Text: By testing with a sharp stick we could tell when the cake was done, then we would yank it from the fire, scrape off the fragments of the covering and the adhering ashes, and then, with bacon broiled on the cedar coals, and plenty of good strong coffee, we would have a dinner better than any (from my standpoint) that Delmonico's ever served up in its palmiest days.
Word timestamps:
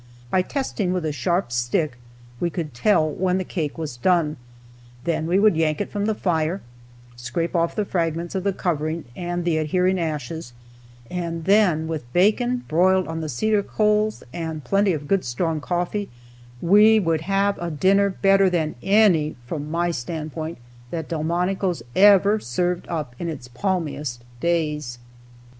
By 0.31 0.41
testing 0.41 0.93
with 0.93 1.05
a 1.05 1.11
sharp 1.11 1.51
stick 1.51 1.95
we 2.39 2.49
could 2.49 2.73
tell 2.73 3.07
when 3.07 3.37
the 3.37 3.43
cake 3.43 3.77
was 3.77 3.97
done, 3.97 4.37
then 5.03 5.27
we 5.27 5.37
would 5.37 5.55
yank 5.55 5.79
it 5.79 5.91
from 5.91 6.05
the 6.05 6.15
fire, 6.15 6.61
scrape 7.15 7.55
off 7.55 7.75
the 7.75 7.85
fragments 7.85 8.33
of 8.33 8.43
the 8.43 8.51
covering 8.51 9.05
and 9.15 9.45
the 9.45 9.57
adhering 9.59 9.99
ashes, 9.99 10.53
and 11.11 11.45
then, 11.45 11.87
with 11.87 12.11
bacon 12.13 12.63
broiled 12.67 13.07
on 13.07 13.21
the 13.21 13.29
cedar 13.29 13.61
coals, 13.61 14.23
and 14.33 14.63
plenty 14.63 14.91
of 14.93 15.07
good 15.07 15.23
strong 15.23 15.61
coffee, 15.61 16.09
we 16.63 16.99
would 16.99 17.21
have 17.21 17.55
a 17.59 17.69
dinner 17.69 18.09
better 18.09 18.49
than 18.49 18.73
any 18.81 19.35
(from 19.45 19.69
my 19.69 19.91
standpoint) 19.91 20.57
that 20.89 21.09
Delmonico's 21.09 21.83
ever 21.95 22.39
served 22.39 22.87
up 22.87 23.15
in 23.19 23.29
its 23.29 23.47
palmiest 23.47 24.23
days. 24.39 24.97